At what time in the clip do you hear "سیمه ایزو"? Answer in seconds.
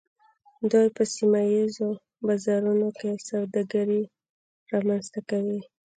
1.15-1.89